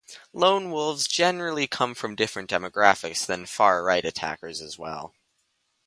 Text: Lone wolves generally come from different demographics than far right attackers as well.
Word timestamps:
Lone 0.33 0.71
wolves 0.71 1.07
generally 1.07 1.67
come 1.67 1.93
from 1.93 2.15
different 2.15 2.49
demographics 2.49 3.23
than 3.23 3.45
far 3.45 3.83
right 3.83 4.03
attackers 4.03 4.59
as 4.59 4.75
well. 4.75 5.13